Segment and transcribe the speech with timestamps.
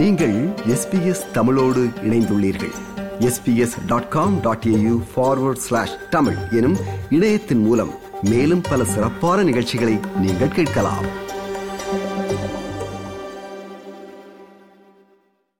[0.00, 2.72] நீங்கள் எஸ்பிஎஸ் தமிழோடு இணைந்துள்ளீர்கள்.
[3.18, 6.76] SBS dot com dot AU forward slash Tamil எனும்
[7.10, 7.90] இணையத்தின் மூலம்
[8.22, 11.06] மேலும் பல சிறப்பான நிகழ்ச்சிகளை நீங்கள் கேட்கலாம்.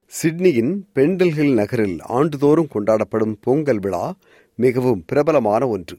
[0.07, 4.15] சிட்னியின் பெண்டல் ஹில் நகரில் ஆண்டுதோறும் கொண்டாடப்படும் பொங்கல் விழா
[4.55, 5.99] மிகவும் பிரபலமான ஒன்று.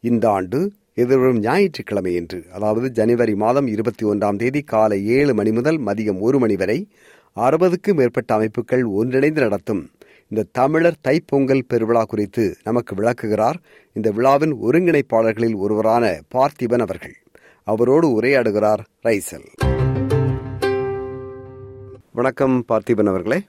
[0.00, 5.80] இந்த ஆண்டு எதிர்வரும் ஞாயிற்றுக்கிழமை என்று அதாவது ஜனவரி மாதம் இருபத்தி ஒன்றாம் தேதி காலை ஏழு மணி முதல்
[5.80, 6.88] மதியம் ஒரு மணி வரை
[7.38, 9.90] அறுபதுக்கும் மேற்பட்ட அமைப்புகள் ஒன்றிணைந்து நடத்தும்
[10.28, 13.58] இந்த தமிழர் தைப்பொங்கல் பெருவிழா குறித்து நமக்கு விளக்குகிறார்
[13.92, 17.14] இந்த விழாவின் ஒருங்கிணைப்பாளர்களில் ஒருவரான பார்த்திபன் அவர்கள்.
[17.64, 19.46] அவரோடு உரையாடுகிறார் ரைசல்.
[22.12, 23.40] வணக்கம் பார்த்திபன் அவர்களே.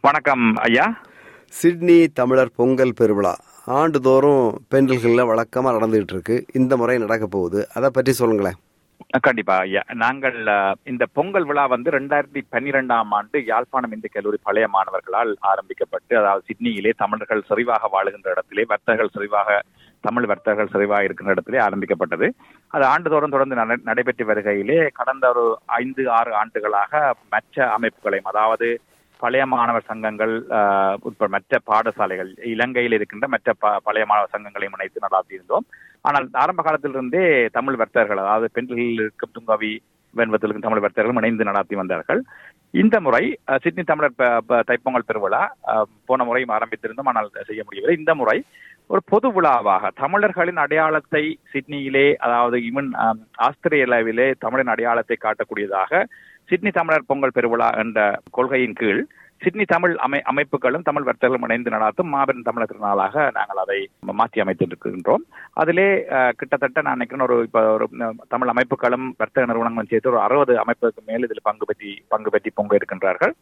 [0.00, 1.00] வணக்கம் ஐயா.
[1.48, 3.34] சிட்னி தமிழர் பொங்கல் பெருவிழா
[3.64, 6.44] ஆண்டுதோறும் பெண்டல்களில் வழக்கமாக நடந்துகிட்டு இருக்கு.
[6.52, 7.68] இந்த முறை நடக்க போகுது.
[7.74, 8.54] அதை பற்றி சொல்லுங்களேன்.
[9.10, 9.80] கண்டிப்பா ஐயா.
[9.94, 10.36] நாங்கள்
[10.84, 16.92] இந்த பொங்கல் விழா வந்து ரெண்டாயிரத்தி பன்னிரெண்டாம் ஆண்டு யாழ்ப்பாணம் இந்து கல்லூரி பழைய மாணவர்களால் ஆரம்பிக்கப்பட்டு அதாவது சிட்னியிலே
[16.96, 19.58] தமிழர்கள் செறிவாக வாழுகின்ற இடத்திலே வர்த்தகர்கள் செறிவாக
[20.00, 22.28] தமிழ் வர்த்தகர்கள் செறிவாக இருக்கின்ற இடத்திலே ஆரம்பிக்கப்பட்டது.
[22.70, 23.58] அது ஆண்டுதோறும் தொடர்ந்து
[23.90, 25.44] நடைபெற்று வருகையிலே கடந்த ஒரு
[25.80, 26.92] ஐந்து ஆறு ஆண்டுகளாக
[27.30, 28.68] மற்ற அமைப்புகளையும் அதாவது
[29.20, 30.34] பழைய மாணவர் சங்கங்கள்
[31.00, 35.66] உட்பட மற்ற பாடசாலைகள் இலங்கையில் இருக்கின்ற மற்ற ப- பழைய மாணவர் சங்கங்களையும் இணைத்து நடாத்தியிருந்தோம்
[36.04, 39.72] ஆனால் ஆரம்ப காலத்திலிருந்தே தமிழ் வர்த்தகர்கள் அதாவது பெண்களில் இருக்கும் துங்காவி
[40.14, 42.20] வெண்பத்தில் தமிழ் வர்த்தகர்களும் இணைந்து நடாத்தி வந்தார்கள்.
[42.74, 43.22] இந்த முறை
[43.56, 44.16] சிட்னி தமிழர்
[44.68, 45.42] தைப்பொங்கல் பெருவிழா
[46.06, 47.96] போன முறையும் ஆரம்பித்திருந்தோம் ஆனால் செய்ய முடியவில்லை.
[47.96, 48.36] இந்த முறை
[48.86, 52.88] ஒரு பொது விழாவாக தமிழர்களின் அடையாளத்தை சிட்னியிலே அதாவது இவன்
[53.46, 55.92] ஆஸ்திரேலியாவிலே தமிழின் அடையாளத்தை காட்டக்கூடியதாக
[56.50, 57.98] சிட்னி தமிழர் பொங்கல் பெருவிழா என்ற
[58.36, 59.02] கொள்கையின் கீழ்
[59.42, 63.78] சிட்னி தமிழ் அமை அமைப்புகளும் தமிழ் வர்த்தகர்களும் இணைந்து நடாத்தும் மாபெரும் தமிழர் திருநாளாக நாங்கள் அதை
[64.18, 65.22] மாற்றி அமைத்திருக்கின்றோம்.
[65.60, 65.86] அதிலே
[66.40, 67.86] கிட்டத்தட்ட நான் நினைக்கிறேன் ஒரு இப்போ ஒரு
[68.34, 72.74] தமிழ் அமைப்புகளும் வர்த்தக நிறுவனங்களும் சேர்த்து ஒரு அறுபது அமைப்புக்கு மேல் இதில் பங்கு பற்றி பங்கு பற்றி பொங்க
[72.80, 73.34] இருக்கின்றார்கள்.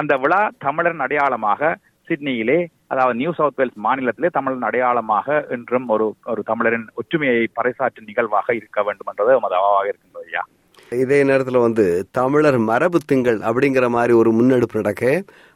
[0.00, 1.74] அந்த விழா தமிழரின் அடையாளமாக
[2.08, 2.58] சிட்னியிலே
[2.92, 8.82] அதாவது நியூ சவுத் வேல்ஸ் மாநிலத்திலே தமிழின் அடையாளமாக இன்றும் ஒரு ஒரு தமிழரின் ஒற்றுமையை பறைசாற்றும் நிகழ்வாக இருக்க
[8.88, 10.44] வேண்டும் என்றது எமது அவாவாக இருக்கின்றது ஐயா.
[10.92, 15.04] இதே நேரத்தில் வந்து தமிழர் மரபு திங்கள் அப்படிங்கிற மாதிரி ஒரு முன்னெடுப்பு நடக்க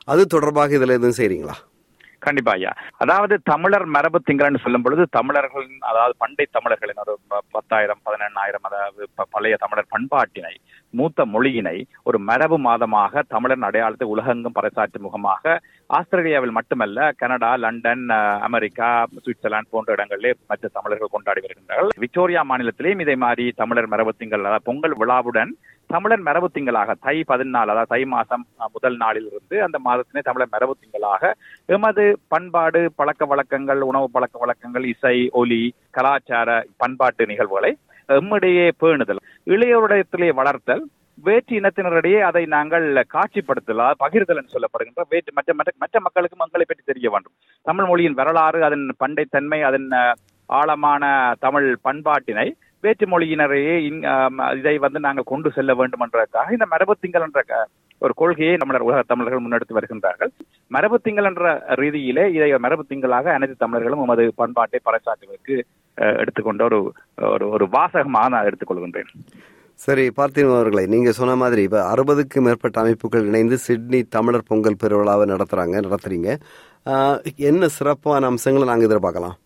[0.09, 1.57] அது தொடர்பாக இதில் எதுவும் செய்றீங்களா?
[2.19, 2.73] கண்டிப்பா ஐயா.
[2.97, 9.09] அதாவது தமிழர் மரபு திங்கள்னு சொல்லும் பொழுது தமிழர்களின் அதாவது பண்டை தமிழர்களின் ஒரு ப- பத்தாயிரம் பதினெண்ணாயிரம் அதாவது
[9.31, 10.55] பழைய தமிழர் பண்பாட்டினை
[10.95, 15.55] மூத்த மொழியினை ஒரு மரபு மாதமாக தமிழன் அடையாளத்தை உலகெங்கும் பறைசாற்றும் முகமாக
[15.91, 18.05] ஆஸ்திரேலியாவில் மட்டுமல்ல கனடா லண்டன்
[18.49, 18.89] அமெரிக்கா
[19.25, 21.93] சுவிட்சர்லாந்து போன்ற இடங்களிலே மற்ற தமிழர்கள் கொண்டாடி வருகின்றார்கள்.
[22.05, 25.53] விக்டோரியா மாநிலத்திலேயும் இதே மாதிரி தமிழர் மரபு திங்கள் அதாவது பொங்கல் விழாவுடன்
[25.91, 30.75] தமிழர் மரபு திங்களாக தை பதினாலு அதாவது தை மாதம் முதல் நாளில் இருந்து அந்த மாதத்தினை தமிழர் மரபு
[30.75, 31.33] திங்களாக
[31.77, 37.73] எமது பண்பாடு பழக்க வழக்கங்கள் உணவு பழக்க வழக்கங்கள் இசை ஒலி கலாச்சார பண்பாட்டு நிகழ்வுகளை
[38.09, 40.83] எம்மிடையே பேணுதல் இளையோரிடத்திலே வளர்த்தல்
[41.19, 42.85] வேற்று இனத்தினரிடையே அதை நாங்கள்
[43.15, 47.35] காட்சிப்படுத்தலாம் பகிர்தல் என்று சொல்லப்படுகின்ற வேற்று மற்ற மற்ற மற்ற மக்களுக்கு மக்களை பற்றி தெரிய வேண்டும்.
[47.67, 49.89] தமிழ் மொழியின் வரலாறு அதன் பண்டைத்தன்மை அதன்
[50.51, 51.05] ஆழமான
[51.41, 52.47] தமிழ் பண்பாட்டினை
[52.85, 53.75] வேற்று மொழியினரையே
[54.61, 57.41] இதை வந்து நாங்கள் கொண்டு செல்ல வேண்டும் என்றதற்காக இந்த மரபு திங்கள் என்ற
[58.05, 60.33] ஒரு கொள்கையை தமிழர் உலக தமிழர்கள் முன்னெடுத்து வருகின்றார்கள்.
[60.75, 65.57] மரபு திங்கள் என்ற ரீதியிலே இதை மரபு திங்களாக அனைத்து தமிழர்களும் உமது பண்பாட்டை பறைசாற்றுவதற்கு
[66.23, 66.81] எடுத்துக்கொண்ட ஒரு
[67.55, 69.11] ஒரு வாசகமாக நான் எடுத்துக்கொள்கின்றேன்
[69.85, 75.27] சரி பார்த்திபன் அவர்களே நீங்க சொன்ன மாதிரி இப்ப அறுபதுக்கும் மேற்பட்ட அமைப்புகள் இணைந்து சிட்னி தமிழர் பொங்கல் பெருவிழாவை
[75.33, 76.31] நடத்துறாங்க நடத்துறீங்க.
[77.51, 79.37] என்ன சிறப்பான அம்சங்களை நாங்க எதிர்பார்க்கலாம்?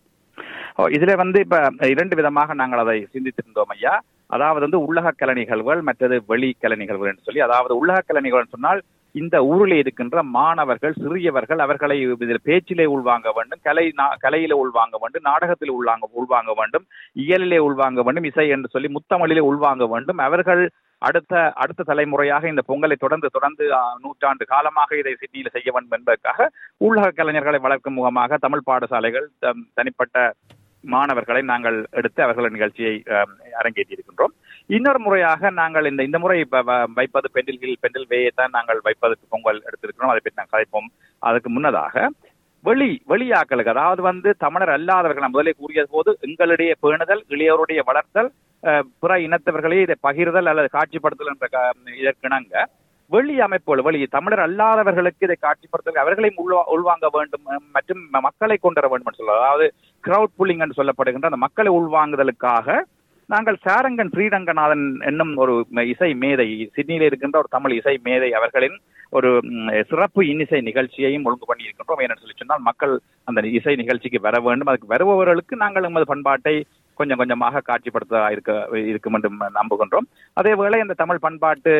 [0.95, 1.57] இதுல வந்து இப்ப
[1.93, 3.93] இரண்டு விதமாக நாங்கள் அதை சிந்தித்திருந்தோம் ஐயா.
[4.29, 8.53] அதாவது வந்து உள்ளக கலை நிகழ்வுகள் மற்றது வெளி கலை நிகழ்வுகள் என்று சொல்லி அதாவது உள்ளக கலை நிகழ்வுகள்
[8.55, 8.81] சொன்னால்
[9.15, 13.85] இந்த ஊரில் இருக்கின்ற மாணவர்கள் சிறியவர்கள் அவர்களை இதில் பேச்சிலே உள்வாங்க வேண்டும் கலை
[14.21, 19.85] கலையில உள்வாங்க வேண்டும் நாடகத்தில் உள்வாங்க உள்வாங்க வேண்டும் இயலிலே உள்வாங்க வேண்டும் இசை என்று சொல்லி முத்தமிழிலே உள்வாங்க
[19.87, 20.17] வேண்டும்.
[20.17, 20.63] அவர்கள்
[21.01, 23.63] அடுத்த அடுத்த தலைமுறையாக இந்த பொங்கலை தொடர்ந்து தொடர்ந்து
[24.01, 26.49] நூற்றாண்டு காலமாக இதை சிட்னியில் செய்ய வேண்டும் என்பதற்காக
[26.79, 30.17] உள்ளக கலைஞர்களை வளர்க்கும் முகமாக தமிழ் பாடசாலைகள் தம் தனிப்பட்ட
[30.85, 34.33] மாணவர்களை நாங்கள் எடுத்து அவர்கள் நிகழ்ச்சியை அஹ், அரங்கேற்றி இருக்கின்றோம்
[34.69, 36.37] இன்னொரு முறையாக நாங்கள் இந்த இந்த முறை
[36.97, 40.13] வைப்பது பெண்டில்கில் பெண்டில் வேயை தான் நாங்கள் வைப்பதற்கு பொங்கல் எடுத்திருக்கிறோம்.
[40.13, 40.89] அதை பற்றி நாங்கள் கதைப்போம்.
[41.21, 41.95] அதுக்கு முன்னதாக
[42.63, 48.29] வெளி வெளியாக்களுக்கு அதாவது வந்து தமிழர் அல்லாதவர்கள் நான் முதலே கூறிய போது எங்களுடைய பேணுதல் இளையோருடைய வளர்த்தல்
[48.63, 51.47] அஹ், பிற இனத்தவர்களே இதை பகிர்தல் அல்லது காட்சிப்படுத்தல் என்ற
[51.99, 52.55] இதற்கிணங்க
[53.11, 57.43] வெளி அமைப்புகள் வெளி தமிழர் அல்லாதவர்களுக்கு இதை காட்சிப்படுத்த அவர்களையும் உள்வா- உள்வாங்க வேண்டும்
[57.75, 59.65] மற்றும் மக்களை கொண்டு வர வேண்டும் என்று சொல்ல அதாவது
[60.03, 62.67] கிரவுட் புல்லிங் என்று சொல்லப்படுகின்ற அந்த மக்களை உள்வாங்குதலுக்காக
[63.29, 65.53] நாங்கள் சாரங்கன் ஸ்ரீரங்கநாதன் என்னும் ஒரு
[65.85, 68.75] இசை மேதை சிட்னியில் இருக்கின்ற ஒரு தமிழ் இசை மேதை அவர்களின்
[69.13, 69.29] ஒரு
[69.89, 72.93] சிறப்பு இன்னிசை நிகழ்ச்சியையும் ஒழுங்கு பண்ணி இருக்கின்றோம் ஏன்னு சொல்லி சொன்னால் மக்கள்
[73.27, 74.67] அந்த இசை நிகழ்ச்சிக்கு வர வேண்டும்.
[74.67, 76.55] அதுக்கு வருபவர்களுக்கு நாங்கள் எமது பண்பாட்டை
[76.97, 78.51] கொஞ்சம் கொஞ்சமாக காட்சிப்படுத்த இருக்க
[78.85, 81.73] இருக்கும் என்று நம்புகின்றோம் அதேவேளை இந்த தமிழ் பண்பாட்டு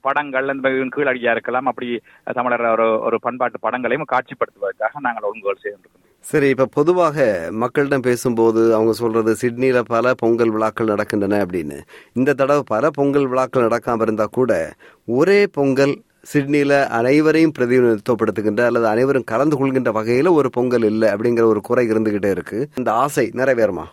[0.00, 2.00] படங்கள் அந்த கீழடியா இருக்கலாம் அப்படி
[2.34, 8.92] தமிழர் ஒரு ஒரு பண்பாட்டு படங்களையும் காட்சிப்படுத்துவதற்காக நாங்கள் ஒழுங்குகள் செய்திருக்கிறோம் சரி இப்ப பொதுவாக மக்களிடம் பேசும்போது அவங்க
[8.92, 11.78] சொல்றது சிட்னில பல பொங்கல் விழாக்கள் நடக்கின்றன அப்படின்னு.
[12.12, 14.72] இந்த தடவை பல பொங்கல் விழாக்கள் நடக்காம இருந்தா கூட
[15.04, 16.02] ஒரே பொங்கல்
[16.32, 22.30] சிட்னில அனைவரையும் பிரதிநிதித்துவப்படுத்துகின்ற அல்லது அனைவரும் கலந்து கொள்கின்ற வகையில ஒரு பொங்கல் இல்லை அப்படிங்கிற ஒரு குறை இருந்துகிட்டே
[22.30, 22.68] இருக்கு.
[22.74, 23.84] இந்த ஆசை நிறைவேறுமா?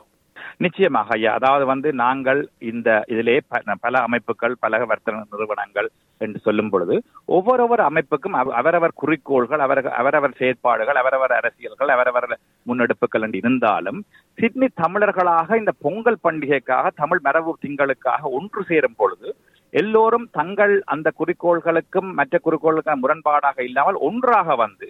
[0.59, 1.33] நிச்சயமாக ஐயா.
[1.33, 5.87] அதாவது வந்து நாங்கள் இந்த இதிலே ப- பல அமைப்புகள் பல வர்த்தக நிறுவனங்கள்
[6.21, 6.95] என்று சொல்லும் பொழுது
[7.27, 12.27] ஒவ்வொருவர் அமைப்புக்கும் அவரவர் குறிக்கோள்கள் அவர் அவரவர் செயற்பாடுகள் அவரவர் அரசியல்கள் அவரவர்
[12.65, 13.99] முன்னெடுப்புகள் என்று இருந்தாலும்
[14.37, 19.29] சிட்னி தமிழர்களாக இந்த பொங்கல் பண்டிகைக்காக தமிழ் மரபு திங்களுக்காக ஒன்று சேரும் பொழுது
[19.73, 24.87] எல்லோரும் தங்கள் அந்த குறிக்கோள்களுக்கும் மற்ற குறிக்கோளுக்கும் முரண்பாடாக இல்லாமல் ஒன்றாக வந்து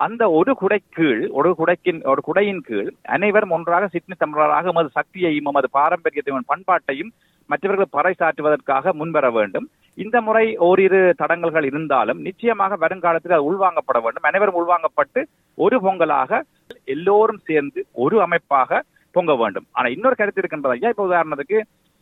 [0.00, 5.48] அந்த ஒரு குடை கீழ் ஒரு குடைக்கின் ஒரு குடையின் கீழ் அனைவரும் ஒன்றாக சிட்னி தமிழராக எமது சக்தியையும்
[5.50, 7.10] எமது பாரம்பரியத்தையும் பண்பாட்டையும்
[7.50, 9.66] மற்றவர்கள் பறைசாற்றுவதற்காக முன்வர வேண்டும்.
[9.98, 14.26] இந்த முறை ஓரிரு தடங்கல்கள் இருந்தாலும் நிச்சயமாக வருங்காலத்தில் அது உள்வாங்கப்பட வேண்டும்.
[14.30, 15.22] அனைவரும் உள்வாங்கப்பட்டு
[15.58, 16.40] ஒரு பொங்கலாக
[16.94, 18.80] எல்லோரும் சேர்ந்து ஒரு அமைப்பாக
[19.14, 19.66] பொங்க வேண்டும்.
[19.72, 21.58] ஆனா இன்னொரு கருத்து இருக்கின்றது ஐயா இப்ப உதாரணத்துக்கு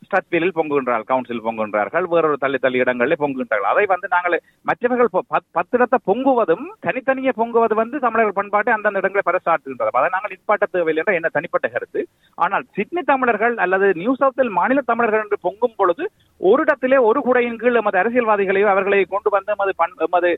[0.09, 3.71] ஸ்டட்வீலில் பொங்குகின்றார்கள் கவுன்சில் பொங்குகின்றார்கள் வேறொரு தள்ளி தள்ளி இடங்களில் பொங்குகின்றார்கள்.
[3.73, 4.35] அதை வந்து நாங்கள்
[4.69, 5.11] மற்றவர்கள்
[5.55, 11.03] பத்து இடத்தை பொங்குவதும் தனித்தனியே பொங்குவது வந்து தமிழர்கள் பண்பாட்டை அந்தந்த இடங்களை பறைசாற்றுகின்றது அதை நாங்கள் நிற்பாட்ட தேவையில்லை
[11.03, 12.01] என்ற என்ன தனிப்பட்ட கருத்து.
[12.45, 16.05] ஆனால் சிட்னி தமிழர்கள் அல்லது நியூ சவுத்தில் மாநில தமிழர்கள் என்று பொங்கும் பொழுது
[16.41, 20.31] ஒரு இடத்திலே ஒரு குடையின் கீழ் நமது அரசியல்வாதிகளையும் அவர்களை கொண்டு வந்து நமது பண் எமது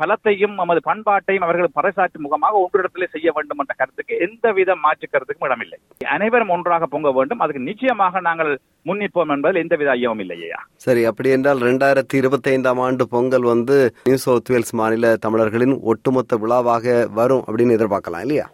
[0.00, 5.48] பலத்தையும் நமது பண்பாட்டையும் அவர்கள் பறைசாற்றும் முகமாக ஒன்று இடத்திலே செய்ய வேண்டும் என்ற கருத்துக்கு எந்தவித மாற்று கருத்துக்கும்
[5.48, 5.78] இடமில்லை.
[6.16, 7.42] அனைவரும் ஒன்றாக பொங்க வேண்டும்.
[7.44, 8.52] அதுக்கு நிச்சயமாக நாங்கள்
[8.88, 10.60] முன்னிட்டு முன்னிப்போம் என்பதில் எந்தவித ஐயமும் இல்லையா.
[10.76, 16.36] சரி அப்படி என்றால் ரெண்டாயிரத்தி இருபத்தி ஐந்தாம் ஆண்டு பொங்கல் வந்து நியூ சவுத் வேல்ஸ் மாநில தமிழர்களின் ஒட்டுமொத்த
[16.36, 18.46] விழாவாக வரும் அப்படின்னு எதிர்பார்க்கலாம் இல்லையா?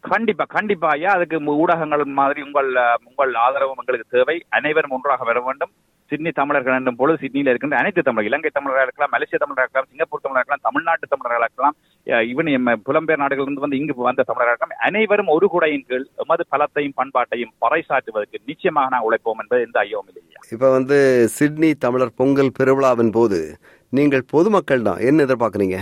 [0.00, 1.12] கண்டிப்பா கண்டிப்பா ஐயா.
[1.12, 2.70] அதுக்கு ஊடகங்கள் மாதிரி உங்கள்
[3.04, 4.36] உங்கள் ஆதரவும் எங்களுக்கு தேவை.
[4.48, 5.70] அனைவரும் ஒன்றாக வர வேண்டும்.
[6.10, 10.24] சிட்னி தமிழர்கள் என்னும் பொழுது சிட்னியில் இருக்கின்ற அனைத்து தமிழர் இலங்கை தமிழராக இருக்கலாம் மலேசிய தமிழராக இருக்கலாம் சிங்கப்பூர்
[10.24, 11.76] தமிழராக இருக்கலாம் தமிழ்நாட்டு தமிழராக இருக்கலாம்
[12.32, 12.50] இவன்
[12.88, 18.42] புலம்பெயர் நாடுகளிலிருந்து வந்து இங்கு வந்த தமிழராக இருக்கலாம் அனைவரும் ஒரு குடையின் கீழ் எமது பலத்தையும் பண்பாட்டையும் பறைசாற்றுவதற்கு
[18.50, 20.98] நிச்சயமாக நான் உழைப்போம் என்பது எந்த ஐயமும் இல்லையா இப்ப வந்து
[21.38, 23.40] சிட்னி தமிழர் பொங்கல் பெருவிழாவின் போது
[23.92, 25.78] நீங்கள் பொதுமக்கள் தான் என்ன எதிர்பார்க்கறீங்க?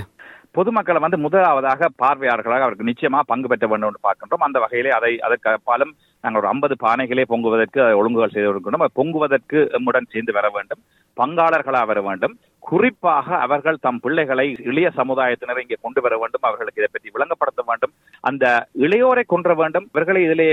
[0.57, 4.45] பொதுமக்களை வந்து முதலாவதாக பார்வையாளர்களாக அவருக்கு நிச்சயமா பங்கு பெற்ற வேண்டும் என்று பார்க்கின்றோம்.
[4.47, 5.93] அந்த வகையிலே அதை அதற்கு அப்பாலும்
[6.25, 10.81] நாங்கள் ஒரு ஐம்பது பானைகளே பொங்குவதற்கு ஒழுங்குகள் செய்து கொடுக்கணும் பொங்குவதற்கு எம்முடன் சேர்ந்து வர வேண்டும்.
[11.21, 12.35] பங்காளர்களாக வர வேண்டும்.
[12.69, 16.45] குறிப்பாக அவர்கள் தம் பிள்ளைகளை இளைய சமுதாயத்தினர் இங்கே கொண்டு வர வேண்டும்.
[16.49, 17.93] அவர்களுக்கு இதை பற்றி விளங்கப்படுத்த வேண்டும்.
[18.31, 18.45] அந்த
[18.85, 19.87] இளையோரை கொன்ற வேண்டும்.
[19.93, 20.51] இவர்களை இதிலே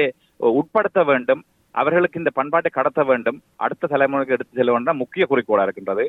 [0.60, 1.44] உட்படுத்த வேண்டும்.
[1.75, 3.38] அவர்களுக்கு இந்த பண்பாட்டை கடத்த வேண்டும்.
[3.66, 6.06] அடுத்த தலைமுறைக்கு எடுத்து செல்ல வேண்டும் முக்கிய குறிக்கோளா இருக்கின்றது.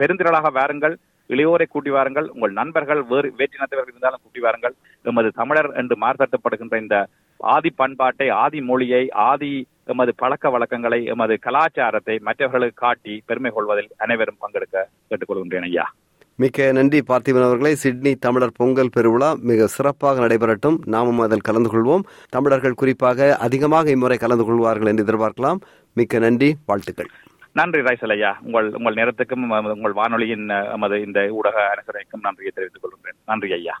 [0.00, 0.96] பெருந்திரளாக வாருங்கள்.
[1.30, 2.28] இளையோரை கூட்டி வாருங்கள்.
[2.34, 4.74] உங்கள் நண்பர்கள் வேறு வேற்றினத்தவர்கள் இருந்தாலும் கூட்டி வாருங்கள்.
[5.10, 6.98] எமது தமிழர் என்று மார்த்தட்டப்படுகின்ற இந்த
[7.38, 14.36] ஆதி பண்பாட்டை ஆதி மொழியை ஆதி எமது பழக்க வழக்கங்களை எமது கலாச்சாரத்தை மற்றவர்களுக்கு காட்டி பெருமை கொள்வதில் அனைவரும்
[14.40, 15.94] பங்கெடுக்க கேட்டுக்கொள்கின்றேன் ஐயா.
[16.34, 17.74] மிக்க நன்றி பார்த்திபன் அவர்களே.
[17.74, 20.76] சிட்னி தமிழர் பொங்கல் பெருவிழா மிக சிறப்பாக நடைபெறட்டும்.
[20.84, 22.02] நாமும் அதில் கலந்து கொள்வோம்.
[22.28, 25.56] தமிழர்கள் குறிப்பாக அதிகமாக இம்முறை கலந்து கொள்வார்கள் என்று எதிர்பார்க்கலாம்.
[25.94, 27.10] மிக்க நன்றி வாழ்த்துக்கள்.
[27.52, 28.38] நன்றி ரைசல் ஐயா.
[28.42, 33.18] உங்கள் உங்கள் நேரத்துக்கும் உங்கள் வானொலியின் எமது இந்த ஊடக அனுசரணைக்கும் நன்றியை தெரிவித்துக் கொள்கின்றேன்.
[33.26, 33.80] நன்றி ஐயா.